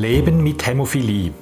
Leben 0.00 0.42
mit 0.42 0.66
Hämophilie. 0.66 1.34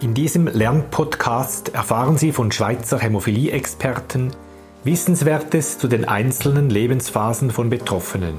In 0.00 0.14
diesem 0.14 0.46
Lernpodcast 0.46 1.74
erfahren 1.74 2.16
Sie 2.16 2.30
von 2.30 2.52
Schweizer 2.52 3.00
Hämophilie-Experten 3.00 4.30
Wissenswertes 4.84 5.76
zu 5.76 5.88
den 5.88 6.04
einzelnen 6.04 6.70
Lebensphasen 6.70 7.50
von 7.50 7.68
Betroffenen. 7.68 8.36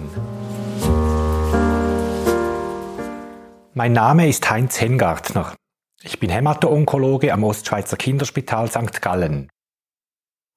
Mein 3.73 3.91
Name 3.91 4.29
ist 4.29 4.49
Heinz 4.49 4.79
Hengartner. 4.79 5.55
Ich 6.03 6.17
bin 6.17 6.29
Hämato-Onkologe 6.29 7.33
am 7.33 7.43
Ostschweizer 7.43 7.97
Kinderspital 7.97 8.71
St. 8.71 9.01
Gallen. 9.01 9.49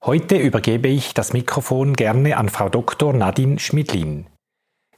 Heute 0.04 0.36
übergebe 0.36 0.86
ich 0.86 1.12
das 1.12 1.32
Mikrofon 1.32 1.94
gerne 1.94 2.36
an 2.36 2.48
Frau 2.48 2.68
Dr. 2.68 3.14
Nadine 3.14 3.58
Schmidlin. 3.58 4.28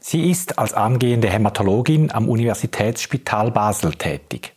Sie 0.09 0.31
ist 0.31 0.61
als 0.61 0.73
angehende 0.73 1.29
Hämatologin 1.29 2.13
am 2.13 2.29
Universitätsspital 2.29 3.51
Basel 3.51 3.93
tätig. 3.93 4.55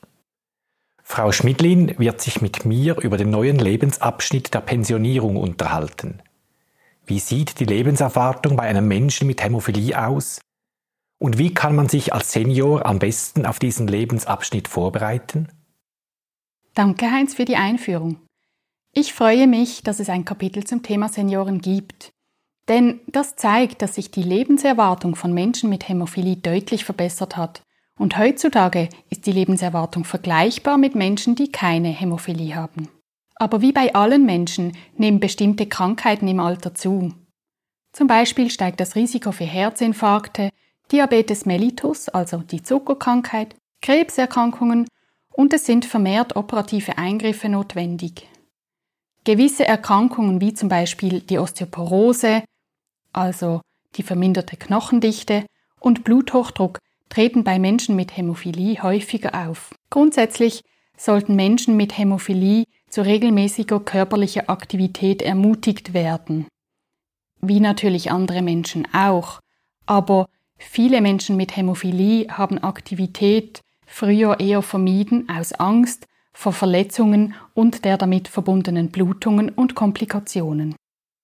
Frau 1.02 1.32
Schmidlin 1.32 1.98
wird 1.98 2.22
sich 2.22 2.40
mit 2.40 2.66
mir 2.66 3.00
über 3.00 3.18
den 3.18 3.32
neuen 3.32 3.58
Lebensabschnitt 3.58 4.54
der 4.54 4.62
Pensionierung 4.62 5.38
unterhalten. 5.38 6.22
Wie 7.04 7.18
sieht 7.18 7.60
die 7.60 7.66
Lebenserwartung 7.66 8.58
bei 8.58 8.64
einem 8.66 8.88
Menschen 8.88 9.26
mit 9.26 9.44
Hämophilie 9.44 10.00
aus? 10.00 10.40
Und 11.18 11.40
wie 11.40 11.52
kann 11.52 11.76
man 11.76 11.90
sich 11.90 12.14
als 12.14 12.32
Senior 12.32 12.86
am 12.86 13.00
besten 13.00 13.48
auf 13.48 13.58
diesen 13.58 13.88
Lebensabschnitt 13.88 14.68
vorbereiten? 14.68 15.48
Danke, 16.76 17.10
Heinz, 17.10 17.34
für 17.34 17.46
die 17.46 17.56
Einführung. 17.56 18.18
Ich 18.94 19.16
freue 19.16 19.48
mich, 19.48 19.82
dass 19.82 20.00
es 20.00 20.10
ein 20.10 20.26
Kapitel 20.26 20.64
zum 20.64 20.84
Thema 20.84 21.10
Senioren 21.10 21.60
gibt. 21.60 22.12
Denn 22.70 23.00
das 23.08 23.36
zeigt, 23.36 23.82
dass 23.82 23.96
sich 23.96 24.12
die 24.12 24.24
Lebenserwartung 24.24 25.16
von 25.16 25.34
Menschen 25.34 25.70
mit 25.70 25.90
Hämophilie 25.90 26.38
deutlich 26.38 26.86
verbessert 26.86 27.36
hat. 27.36 27.64
Und 27.98 28.18
heutzutage 28.18 28.88
ist 29.10 29.26
die 29.26 29.32
Lebenserwartung 29.32 30.06
vergleichbar 30.06 30.78
mit 30.78 30.96
Menschen, 30.96 31.36
die 31.36 31.52
keine 31.52 31.90
Hämophilie 31.90 32.56
haben. 32.56 32.88
Aber 33.36 33.62
wie 33.62 33.72
bei 33.72 33.96
allen 33.96 34.26
Menschen 34.26 34.78
nehmen 34.96 35.20
bestimmte 35.20 35.66
Krankheiten 35.66 36.28
im 36.28 36.40
Alter 36.40 36.76
zu. 36.76 37.14
Zum 37.92 38.08
Beispiel 38.08 38.52
steigt 38.52 38.80
das 38.80 38.96
Risiko 38.96 39.32
für 39.32 39.46
Herzinfarkte, 39.46 40.50
Diabetes 40.92 41.46
mellitus, 41.46 42.08
also 42.10 42.38
die 42.38 42.62
Zuckerkrankheit, 42.62 43.56
Krebserkrankungen 43.82 44.88
und 45.34 45.54
es 45.54 45.66
sind 45.66 45.86
vermehrt 45.86 46.36
operative 46.36 46.98
Eingriffe 46.98 47.50
notwendig. 47.50 48.28
Gewisse 49.24 49.66
Erkrankungen 49.66 50.42
wie 50.42 50.54
zum 50.54 50.70
Beispiel 50.70 51.22
die 51.22 51.40
Osteoporose, 51.40 52.44
also 53.14 53.62
die 53.96 54.04
verminderte 54.04 54.58
Knochendichte 54.58 55.46
und 55.80 56.04
Bluthochdruck 56.04 56.80
treten 57.10 57.44
bei 57.44 57.60
Menschen 57.60 57.96
mit 57.96 58.16
Hämophilie 58.16 58.82
häufiger 58.84 59.48
auf. 59.48 59.74
Grundsätzlich 59.90 60.62
sollten 60.96 61.36
Menschen 61.36 61.76
mit 61.76 61.98
Hämophilie 61.98 62.66
zu 62.90 63.02
regelmäßiger 63.02 63.80
körperlicher 63.80 64.50
Aktivität 64.50 65.22
ermutigt 65.22 65.94
werden. 65.94 66.48
Wie 67.42 67.60
natürlich 67.60 68.12
andere 68.12 68.42
Menschen 68.42 68.88
auch. 68.94 69.40
Aber 69.86 70.28
viele 70.58 71.02
Menschen 71.02 71.38
mit 71.38 71.56
Hämophilie 71.56 72.28
haben 72.30 72.58
Aktivität 72.60 73.62
früher 73.86 74.40
eher 74.40 74.62
vermieden 74.62 75.28
aus 75.30 75.54
Angst 75.54 76.06
vor 76.34 76.54
Verletzungen 76.54 77.34
und 77.54 77.86
der 77.86 77.98
damit 77.98 78.28
verbundenen 78.28 78.92
Blutungen 78.92 79.50
und 79.50 79.76
Komplikationen. 79.76 80.76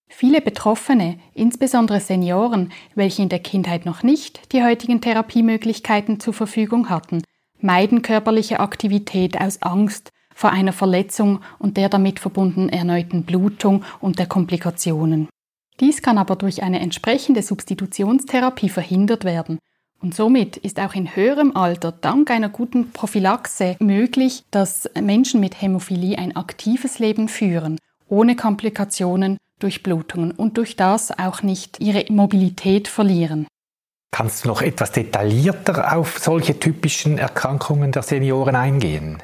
Viele 0.08 0.42
Betroffene, 0.42 1.20
insbesondere 1.34 2.00
Senioren, 2.00 2.72
welche 2.96 3.22
in 3.22 3.30
der 3.30 3.40
Kindheit 3.40 3.86
noch 3.86 4.04
nicht 4.04 4.54
die 4.54 4.64
heutigen 4.64 5.02
Therapiemöglichkeiten 5.02 6.20
zur 6.20 6.34
Verfügung 6.34 6.90
hatten, 6.90 7.24
meiden 7.60 8.02
körperliche 8.02 8.60
Aktivität 8.60 9.40
aus 9.40 9.62
Angst 9.62 10.12
vor 10.34 10.52
einer 10.52 10.74
Verletzung 10.74 11.40
und 11.60 11.78
der 11.78 11.90
damit 11.90 12.20
verbundenen 12.20 12.70
erneuten 12.70 13.24
Blutung 13.24 13.84
und 14.00 14.20
der 14.20 14.28
Komplikationen. 14.28 15.28
Dies 15.80 16.02
kann 16.02 16.18
aber 16.18 16.36
durch 16.36 16.64
eine 16.64 16.80
entsprechende 16.80 17.42
Substitutionstherapie 17.42 18.70
verhindert 18.70 19.26
werden 19.26 19.60
und 20.02 20.14
somit 20.14 20.58
ist 20.58 20.80
auch 20.80 20.94
in 20.94 21.16
höherem 21.16 21.56
Alter 21.56 21.92
dank 21.92 22.30
einer 22.30 22.50
guten 22.50 22.92
Prophylaxe 22.92 23.76
möglich, 23.80 24.44
dass 24.52 24.90
Menschen 25.02 25.40
mit 25.40 25.62
Hämophilie 25.62 26.18
ein 26.18 26.36
aktives 26.36 27.00
Leben 27.00 27.28
führen, 27.28 27.80
ohne 28.08 28.36
Komplikationen, 28.36 29.38
Durchblutungen 29.66 30.30
und 30.32 30.60
durch 30.60 30.76
das 30.76 31.18
auch 31.18 31.42
nicht 31.42 31.80
ihre 31.80 32.06
Mobilität 32.10 32.88
verlieren. 32.88 33.48
Kannst 34.12 34.44
du 34.44 34.48
noch 34.48 34.62
etwas 34.62 34.92
detaillierter 34.92 35.98
auf 35.98 36.20
solche 36.20 36.60
typischen 36.60 37.18
Erkrankungen 37.18 37.92
der 37.92 38.04
Senioren 38.04 38.56
eingehen? 38.56 39.24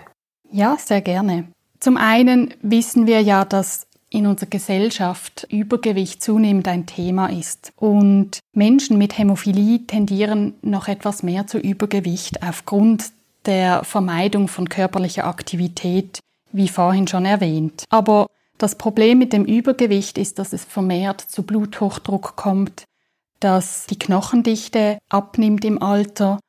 Ja, 0.51 0.77
sehr 0.79 1.01
gerne. 1.01 1.45
Zum 1.79 1.95
einen 1.95 2.55
wissen 2.63 3.05
wir 3.05 3.21
ja, 3.21 3.45
dass 3.45 3.85
in 4.09 4.25
unserer 4.25 4.49
Gesellschaft 4.49 5.45
Übergewicht 5.51 6.23
zunehmend 6.23 6.67
ein 6.67 6.87
Thema 6.87 7.27
ist. 7.27 7.71
Und 7.75 8.39
Menschen 8.53 8.97
mit 8.97 9.17
Hämophilie 9.17 9.85
tendieren 9.85 10.55
noch 10.63 10.87
etwas 10.87 11.21
mehr 11.21 11.45
zu 11.45 11.59
Übergewicht 11.59 12.41
aufgrund 12.41 13.11
der 13.45 13.83
Vermeidung 13.83 14.47
von 14.47 14.67
körperlicher 14.67 15.25
Aktivität, 15.25 16.19
wie 16.51 16.67
vorhin 16.67 17.07
schon 17.07 17.25
erwähnt. 17.25 17.85
Aber 17.89 18.27
das 18.61 18.75
Problem 18.75 19.17
mit 19.17 19.33
dem 19.33 19.45
Übergewicht 19.45 20.17
ist, 20.17 20.39
dass 20.39 20.53
es 20.53 20.63
vermehrt 20.63 21.21
zu 21.21 21.43
Bluthochdruck 21.43 22.35
kommt, 22.35 22.83
dass 23.39 23.87
die 23.87 23.97
Knochendichte 23.97 24.99
abnimmt 25.09 25.65
im 25.65 25.81
Alter 25.81 26.39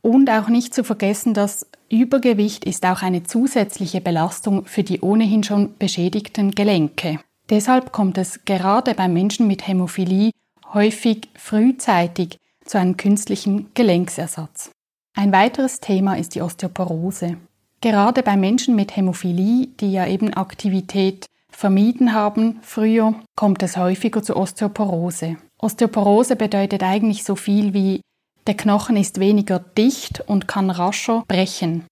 und 0.00 0.30
auch 0.30 0.48
nicht 0.48 0.74
zu 0.74 0.84
vergessen, 0.84 1.34
dass 1.34 1.66
Übergewicht 1.90 2.64
ist 2.64 2.84
auch 2.86 3.02
eine 3.02 3.24
zusätzliche 3.24 4.00
Belastung 4.00 4.64
für 4.66 4.82
die 4.82 5.00
ohnehin 5.00 5.42
schon 5.42 5.76
beschädigten 5.78 6.52
Gelenke. 6.52 7.20
Deshalb 7.50 7.92
kommt 7.92 8.18
es 8.18 8.44
gerade 8.44 8.94
bei 8.94 9.08
Menschen 9.08 9.46
mit 9.46 9.66
Hämophilie 9.66 10.30
häufig 10.72 11.28
frühzeitig 11.34 12.38
zu 12.64 12.78
einem 12.78 12.96
künstlichen 12.96 13.70
Gelenksersatz. 13.74 14.70
Ein 15.14 15.32
weiteres 15.32 15.80
Thema 15.80 16.14
ist 16.16 16.34
die 16.34 16.42
Osteoporose. 16.42 17.38
Gerade 17.80 18.22
bei 18.22 18.36
Menschen 18.36 18.74
mit 18.74 18.96
Hämophilie, 18.96 19.68
die 19.80 19.92
ja 19.92 20.06
eben 20.06 20.34
Aktivität 20.34 21.26
vermieden 21.58 22.12
haben 22.12 22.60
früher, 22.62 23.16
kommt 23.34 23.64
es 23.64 23.76
häufiger 23.76 24.22
zu 24.22 24.36
Osteoporose. 24.36 25.38
Osteoporose 25.58 26.36
bedeutet 26.36 26.84
eigentlich 26.84 27.24
so 27.24 27.34
viel 27.34 27.74
wie 27.74 28.00
der 28.46 28.56
Knochen 28.56 28.96
ist 28.96 29.18
weniger 29.18 29.58
dicht 29.58 30.20
und 30.20 30.46
kann 30.46 30.70
rascher 30.70 31.24
brechen. 31.26 31.84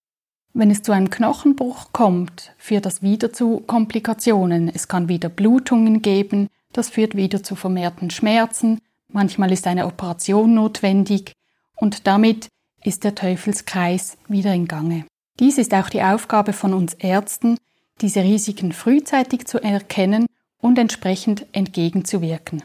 Wenn 0.54 0.70
es 0.70 0.82
zu 0.82 0.92
einem 0.92 1.10
Knochenbruch 1.10 1.88
kommt, 1.92 2.54
führt 2.58 2.86
das 2.86 3.02
wieder 3.02 3.32
zu 3.32 3.58
Komplikationen. 3.58 4.70
Es 4.72 4.86
kann 4.86 5.08
wieder 5.08 5.28
Blutungen 5.28 6.00
geben, 6.00 6.46
das 6.72 6.88
führt 6.88 7.16
wieder 7.16 7.42
zu 7.42 7.56
vermehrten 7.56 8.10
Schmerzen, 8.10 8.78
manchmal 9.12 9.50
ist 9.50 9.66
eine 9.66 9.86
Operation 9.86 10.54
notwendig 10.54 11.32
und 11.74 12.06
damit 12.06 12.46
ist 12.84 13.02
der 13.02 13.16
Teufelskreis 13.16 14.16
wieder 14.28 14.54
in 14.54 14.68
Gange. 14.68 15.06
Dies 15.40 15.58
ist 15.58 15.74
auch 15.74 15.90
die 15.90 16.04
Aufgabe 16.04 16.52
von 16.52 16.72
uns 16.72 16.94
Ärzten, 16.94 17.56
diese 18.00 18.22
Risiken 18.22 18.72
frühzeitig 18.72 19.46
zu 19.46 19.62
erkennen 19.62 20.26
und 20.60 20.78
entsprechend 20.78 21.46
entgegenzuwirken. 21.52 22.62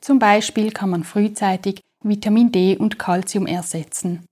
Zum 0.00 0.18
Beispiel 0.18 0.70
kann 0.70 0.90
man 0.90 1.04
frühzeitig 1.04 1.80
Vitamin 2.02 2.52
D 2.52 2.76
und 2.76 2.98
Calcium 2.98 3.46
ersetzen. 3.46 4.26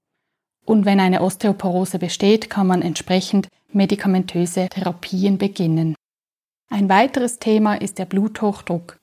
Und 0.64 0.84
wenn 0.84 1.00
eine 1.00 1.22
Osteoporose 1.22 1.98
besteht, 1.98 2.50
kann 2.50 2.66
man 2.66 2.82
entsprechend 2.82 3.48
medikamentöse 3.72 4.68
Therapien 4.68 5.38
beginnen. 5.38 5.94
Ein 6.68 6.88
weiteres 6.88 7.38
Thema 7.38 7.74
ist 7.74 7.98
der 7.98 8.04
Bluthochdruck. 8.04 8.98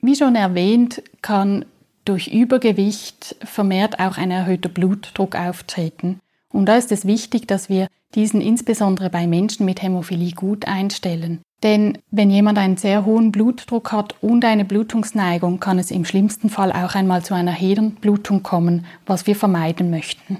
Wie 0.00 0.16
schon 0.16 0.36
erwähnt, 0.36 1.02
kann 1.20 1.64
durch 2.04 2.28
Übergewicht 2.28 3.36
vermehrt 3.44 4.00
auch 4.00 4.16
ein 4.16 4.30
erhöhter 4.30 4.68
Blutdruck 4.68 5.36
auftreten. 5.36 6.20
Und 6.50 6.66
da 6.66 6.76
ist 6.76 6.90
es 6.90 7.06
wichtig, 7.06 7.46
dass 7.46 7.68
wir 7.68 7.88
diesen 8.14 8.40
insbesondere 8.40 9.10
bei 9.10 9.26
Menschen 9.26 9.66
mit 9.66 9.82
Hämophilie 9.82 10.32
gut 10.32 10.66
einstellen. 10.66 11.40
Denn 11.62 11.98
wenn 12.10 12.30
jemand 12.30 12.58
einen 12.58 12.76
sehr 12.76 13.04
hohen 13.04 13.30
Blutdruck 13.30 13.92
hat 13.92 14.16
und 14.20 14.44
eine 14.44 14.64
Blutungsneigung, 14.64 15.60
kann 15.60 15.78
es 15.78 15.90
im 15.90 16.04
schlimmsten 16.04 16.50
Fall 16.50 16.72
auch 16.72 16.94
einmal 16.94 17.24
zu 17.24 17.34
einer 17.34 17.52
Hirnblutung 17.52 18.42
kommen, 18.42 18.84
was 19.06 19.26
wir 19.26 19.36
vermeiden 19.36 19.90
möchten. 19.90 20.38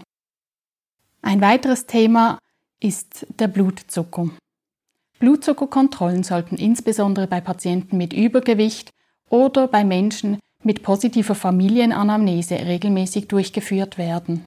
Ein 1.22 1.40
weiteres 1.40 1.86
Thema 1.86 2.38
ist 2.80 3.26
der 3.38 3.46
Blutzucker. 3.46 4.30
Blutzuckerkontrollen 5.20 6.24
sollten 6.24 6.56
insbesondere 6.56 7.28
bei 7.28 7.40
Patienten 7.40 7.96
mit 7.96 8.12
Übergewicht 8.12 8.90
oder 9.28 9.68
bei 9.68 9.84
Menschen 9.84 10.40
mit 10.64 10.82
positiver 10.82 11.36
Familienanamnese 11.36 12.54
regelmäßig 12.54 13.28
durchgeführt 13.28 13.98
werden. 13.98 14.44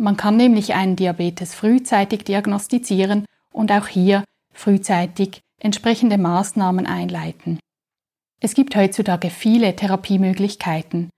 Man 0.00 0.16
kann 0.16 0.38
nämlich 0.38 0.72
einen 0.72 0.96
Diabetes 0.96 1.54
frühzeitig 1.54 2.24
diagnostizieren 2.24 3.26
und 3.52 3.70
auch 3.70 3.86
hier 3.86 4.24
frühzeitig 4.54 5.42
entsprechende 5.60 6.16
Maßnahmen 6.16 6.86
einleiten. 6.86 7.60
Es 8.40 8.54
gibt 8.54 8.74
heutzutage 8.76 9.28
viele 9.28 9.76
Therapiemöglichkeiten. 9.76 11.10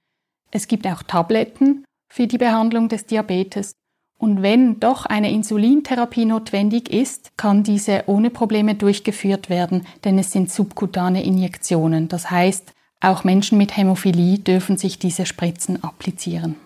Es 0.51 0.67
gibt 0.67 0.89
auch 0.89 1.05
Tabletten 1.05 1.85
für 2.13 2.27
die 2.27 2.39
Behandlung 2.39 2.89
des 2.89 3.07
Diabetes 3.07 3.71
Und 4.19 4.43
wenn 4.43 4.81
doch 4.81 5.07
eine 5.07 5.31
Insulintherapie 5.31 6.25
notwendig 6.25 6.93
ist, 6.93 7.37
kann 7.37 7.63
diese 7.63 8.05
ohne 8.07 8.31
Probleme 8.31 8.75
durchgeführt 8.75 9.49
werden, 9.49 9.87
denn 10.03 10.19
es 10.19 10.33
sind 10.33 10.51
subkutane 10.51 11.23
Injektionen. 11.25 12.09
Das 12.09 12.33
heißt, 12.33 12.73
auch 13.01 13.23
Menschen 13.23 13.59
mit 13.59 13.77
Hämophilie 13.77 14.39
dürfen 14.39 14.77
sich 14.77 14.99
diese 14.99 15.25
Spritzen 15.27 15.83
applizieren. 15.85 16.57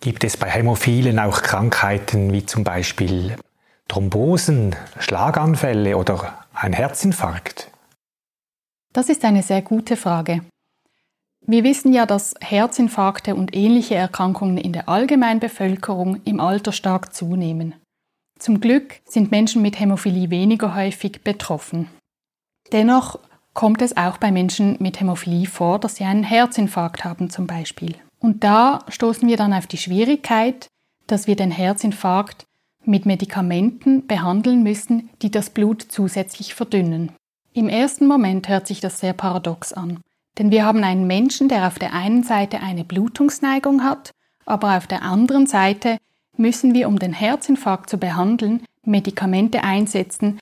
Gibt 0.00 0.22
es 0.22 0.36
bei 0.36 0.48
Hämophilen 0.48 1.18
auch 1.18 1.42
Krankheiten 1.42 2.32
wie 2.32 2.46
zum 2.46 2.62
Beispiel 2.62 3.36
Thrombosen, 3.88 4.76
Schlaganfälle 5.00 5.96
oder 5.96 6.44
ein 6.54 6.72
Herzinfarkt? 6.72 7.70
Das 8.92 9.08
ist 9.08 9.24
eine 9.24 9.42
sehr 9.42 9.62
gute 9.62 9.96
Frage. 9.96 10.42
Wir 11.40 11.64
wissen 11.64 11.92
ja, 11.92 12.06
dass 12.06 12.34
Herzinfarkte 12.40 13.34
und 13.34 13.56
ähnliche 13.56 13.96
Erkrankungen 13.96 14.58
in 14.58 14.72
der 14.72 14.88
Allgemeinbevölkerung 14.88 16.20
im 16.24 16.40
Alter 16.40 16.72
stark 16.72 17.12
zunehmen. 17.12 17.74
Zum 18.38 18.60
Glück 18.60 19.00
sind 19.04 19.32
Menschen 19.32 19.62
mit 19.62 19.80
Hämophilie 19.80 20.30
weniger 20.30 20.76
häufig 20.76 21.22
betroffen. 21.24 21.88
Dennoch 22.70 23.18
kommt 23.52 23.82
es 23.82 23.96
auch 23.96 24.18
bei 24.18 24.30
Menschen 24.30 24.76
mit 24.78 25.00
Hämophilie 25.00 25.46
vor, 25.46 25.80
dass 25.80 25.96
sie 25.96 26.04
einen 26.04 26.22
Herzinfarkt 26.22 27.02
haben 27.02 27.30
zum 27.30 27.48
Beispiel. 27.48 27.96
Und 28.20 28.44
da 28.44 28.84
stoßen 28.88 29.28
wir 29.28 29.36
dann 29.36 29.52
auf 29.52 29.66
die 29.66 29.76
Schwierigkeit, 29.76 30.68
dass 31.06 31.26
wir 31.26 31.36
den 31.36 31.50
Herzinfarkt 31.50 32.44
mit 32.84 33.06
Medikamenten 33.06 34.06
behandeln 34.06 34.62
müssen, 34.62 35.10
die 35.22 35.30
das 35.30 35.50
Blut 35.50 35.82
zusätzlich 35.88 36.54
verdünnen. 36.54 37.12
Im 37.52 37.68
ersten 37.68 38.06
Moment 38.06 38.48
hört 38.48 38.66
sich 38.66 38.80
das 38.80 39.00
sehr 39.00 39.12
paradox 39.12 39.72
an. 39.72 40.00
Denn 40.38 40.50
wir 40.50 40.64
haben 40.64 40.84
einen 40.84 41.06
Menschen, 41.06 41.48
der 41.48 41.66
auf 41.66 41.78
der 41.78 41.92
einen 41.92 42.22
Seite 42.22 42.60
eine 42.60 42.84
Blutungsneigung 42.84 43.82
hat, 43.82 44.12
aber 44.46 44.76
auf 44.76 44.86
der 44.86 45.02
anderen 45.02 45.46
Seite 45.46 45.98
müssen 46.36 46.72
wir, 46.72 46.88
um 46.88 46.98
den 46.98 47.12
Herzinfarkt 47.12 47.90
zu 47.90 47.98
behandeln, 47.98 48.64
Medikamente 48.84 49.64
einsetzen, 49.64 50.38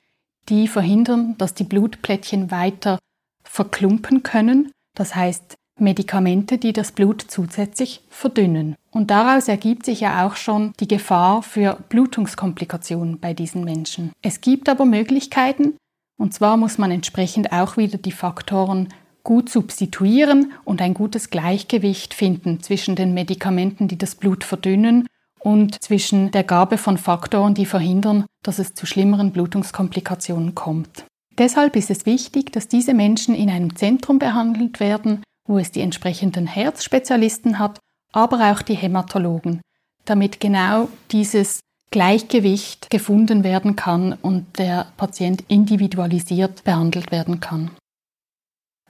die 0.49 0.67
verhindern, 0.67 1.35
dass 1.37 1.53
die 1.53 1.63
Blutplättchen 1.63 2.51
weiter 2.51 2.99
verklumpen 3.43 4.23
können. 4.23 4.71
Das 4.93 5.15
heißt, 5.15 5.55
Medikamente, 5.79 6.57
die 6.57 6.73
das 6.73 6.91
Blut 6.91 7.25
zusätzlich 7.27 8.01
verdünnen. 8.09 8.75
Und 8.91 9.11
daraus 9.11 9.47
ergibt 9.47 9.85
sich 9.85 10.01
ja 10.01 10.25
auch 10.25 10.35
schon 10.35 10.73
die 10.79 10.87
Gefahr 10.87 11.43
für 11.43 11.77
Blutungskomplikationen 11.89 13.19
bei 13.19 13.33
diesen 13.33 13.63
Menschen. 13.63 14.11
Es 14.21 14.41
gibt 14.41 14.69
aber 14.69 14.85
Möglichkeiten, 14.85 15.75
und 16.17 16.33
zwar 16.33 16.57
muss 16.57 16.77
man 16.77 16.91
entsprechend 16.91 17.51
auch 17.51 17.77
wieder 17.77 17.97
die 17.97 18.11
Faktoren 18.11 18.89
gut 19.23 19.49
substituieren 19.49 20.53
und 20.63 20.81
ein 20.81 20.93
gutes 20.93 21.29
Gleichgewicht 21.29 22.13
finden 22.13 22.61
zwischen 22.61 22.95
den 22.95 23.13
Medikamenten, 23.13 23.87
die 23.87 23.97
das 23.97 24.15
Blut 24.15 24.43
verdünnen 24.43 25.05
und 25.39 25.83
zwischen 25.83 26.31
der 26.31 26.43
Gabe 26.43 26.77
von 26.77 26.97
Faktoren, 26.97 27.53
die 27.53 27.65
verhindern, 27.65 28.25
dass 28.41 28.57
es 28.57 28.73
zu 28.73 28.85
schlimmeren 28.85 29.31
Blutungskomplikationen 29.31 30.55
kommt. 30.55 31.05
Deshalb 31.37 31.75
ist 31.75 31.91
es 31.91 32.05
wichtig, 32.05 32.51
dass 32.51 32.67
diese 32.67 32.93
Menschen 32.93 33.35
in 33.35 33.49
einem 33.49 33.75
Zentrum 33.75 34.17
behandelt 34.17 34.79
werden, 34.79 35.21
wo 35.47 35.57
es 35.57 35.71
die 35.71 35.81
entsprechenden 35.81 36.45
Herzspezialisten 36.45 37.57
hat, 37.57 37.79
aber 38.11 38.51
auch 38.51 38.61
die 38.61 38.75
Hämatologen, 38.75 39.61
damit 40.05 40.39
genau 40.39 40.89
dieses 41.11 41.61
Gleichgewicht 41.89 42.89
gefunden 42.89 43.43
werden 43.43 43.75
kann 43.75 44.13
und 44.13 44.59
der 44.59 44.87
Patient 44.97 45.43
individualisiert 45.47 46.63
behandelt 46.63 47.11
werden 47.11 47.39
kann. 47.39 47.71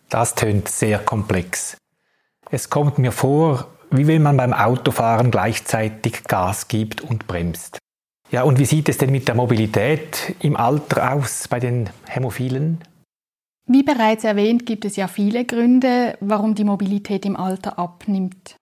Das 0.09 0.35
tönt 0.35 0.67
sehr 0.67 0.99
komplex. 0.99 1.77
Es 2.49 2.69
kommt 2.69 2.97
mir 2.97 3.11
vor, 3.11 3.67
wie 3.91 4.07
wenn 4.07 4.23
man 4.23 4.37
beim 4.37 4.53
Autofahren 4.53 5.31
gleichzeitig 5.31 6.23
Gas 6.23 6.67
gibt 6.67 7.01
und 7.01 7.27
bremst. 7.27 7.77
Ja, 8.31 8.43
und 8.43 8.59
wie 8.59 8.65
sieht 8.65 8.89
es 8.89 8.97
denn 8.97 9.11
mit 9.11 9.27
der 9.27 9.35
Mobilität 9.35 10.35
im 10.41 10.57
Alter 10.57 11.13
aus 11.13 11.47
bei 11.47 11.59
den 11.59 11.89
Hämophilen? 12.05 12.81
Wie 13.67 13.83
bereits 13.83 14.23
erwähnt, 14.23 14.65
gibt 14.65 14.85
es 14.85 14.95
ja 14.95 15.09
viele 15.09 15.43
Gründe, 15.43 16.17
warum 16.21 16.55
die 16.55 16.63
Mobilität 16.63 17.25
im 17.25 17.35
Alter 17.35 17.77
abnimmt. 17.77 18.55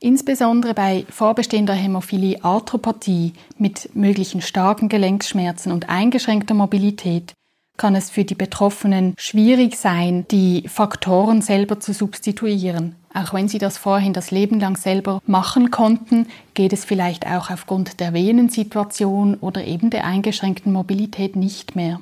Insbesondere 0.00 0.72
bei 0.72 1.04
vorbestehender 1.10 1.74
Hämophilie 1.74 2.42
Arthropathie 2.42 3.34
mit 3.58 3.94
möglichen 3.94 4.40
starken 4.40 4.88
Gelenkschmerzen 4.88 5.72
und 5.72 5.88
eingeschränkter 5.88 6.54
Mobilität 6.54 7.34
kann 7.76 7.94
es 7.94 8.08
für 8.08 8.24
die 8.24 8.34
Betroffenen 8.34 9.14
schwierig 9.18 9.76
sein, 9.76 10.26
die 10.30 10.66
Faktoren 10.68 11.42
selber 11.42 11.78
zu 11.78 11.92
substituieren. 11.92 12.94
Auch 13.12 13.34
wenn 13.34 13.48
sie 13.48 13.58
das 13.58 13.76
vorhin 13.76 14.14
das 14.14 14.30
Leben 14.30 14.60
lang 14.60 14.76
selber 14.76 15.20
machen 15.26 15.70
konnten, 15.70 16.26
geht 16.54 16.72
es 16.72 16.84
vielleicht 16.84 17.26
auch 17.26 17.50
aufgrund 17.50 18.00
der 18.00 18.14
Venensituation 18.14 19.34
oder 19.34 19.64
eben 19.64 19.90
der 19.90 20.04
eingeschränkten 20.04 20.72
Mobilität 20.72 21.36
nicht 21.36 21.76
mehr. 21.76 22.00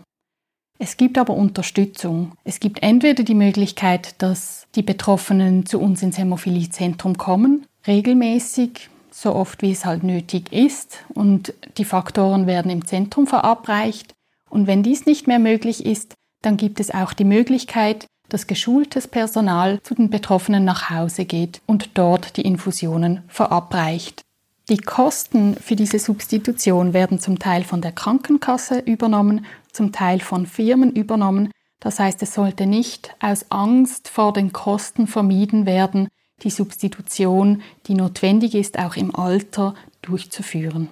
Es 0.78 0.96
gibt 0.96 1.18
aber 1.18 1.34
Unterstützung. 1.34 2.32
Es 2.44 2.60
gibt 2.60 2.82
entweder 2.82 3.22
die 3.22 3.34
Möglichkeit, 3.34 4.20
dass 4.20 4.66
die 4.74 4.82
Betroffenen 4.82 5.66
zu 5.66 5.80
uns 5.80 6.02
ins 6.02 6.18
Hämophiliezentrum 6.18 7.16
kommen, 7.16 7.66
regelmäßig, 7.86 8.90
so 9.10 9.34
oft 9.34 9.62
wie 9.62 9.70
es 9.70 9.84
halt 9.84 10.02
nötig 10.02 10.52
ist, 10.52 10.98
und 11.14 11.54
die 11.78 11.84
Faktoren 11.84 12.46
werden 12.46 12.70
im 12.70 12.84
Zentrum 12.84 13.26
verabreicht. 13.26 14.14
Und 14.50 14.66
wenn 14.66 14.82
dies 14.82 15.06
nicht 15.06 15.28
mehr 15.28 15.38
möglich 15.38 15.86
ist, 15.86 16.14
dann 16.42 16.56
gibt 16.56 16.80
es 16.80 16.92
auch 16.92 17.12
die 17.12 17.24
Möglichkeit, 17.24 18.06
dass 18.28 18.46
geschultes 18.46 19.06
Personal 19.06 19.80
zu 19.82 19.94
den 19.94 20.10
Betroffenen 20.10 20.64
nach 20.64 20.90
Hause 20.90 21.24
geht 21.24 21.60
und 21.66 21.90
dort 21.94 22.36
die 22.36 22.42
Infusionen 22.42 23.22
verabreicht. 23.28 24.23
Die 24.70 24.78
Kosten 24.78 25.56
für 25.56 25.76
diese 25.76 25.98
Substitution 25.98 26.94
werden 26.94 27.20
zum 27.20 27.38
Teil 27.38 27.64
von 27.64 27.82
der 27.82 27.92
Krankenkasse 27.92 28.78
übernommen, 28.78 29.44
zum 29.72 29.92
Teil 29.92 30.20
von 30.20 30.46
Firmen 30.46 30.92
übernommen. 30.92 31.50
Das 31.80 31.98
heißt, 31.98 32.22
es 32.22 32.32
sollte 32.32 32.66
nicht 32.66 33.14
aus 33.20 33.46
Angst 33.50 34.08
vor 34.08 34.32
den 34.32 34.52
Kosten 34.52 35.06
vermieden 35.06 35.66
werden, 35.66 36.08
die 36.42 36.50
Substitution, 36.50 37.62
die 37.86 37.94
notwendig 37.94 38.54
ist, 38.54 38.78
auch 38.78 38.96
im 38.96 39.14
Alter 39.14 39.74
durchzuführen. 40.00 40.88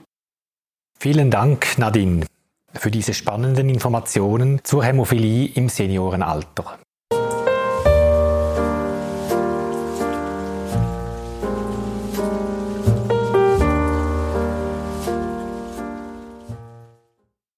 Vielen 0.98 1.30
Dank, 1.30 1.78
Nadine 1.78 2.26
für 2.74 2.90
diese 2.90 3.14
spannenden 3.14 3.68
Informationen 3.68 4.60
zur 4.64 4.84
Hämophilie 4.84 5.46
im 5.54 5.68
Seniorenalter. 5.68 6.78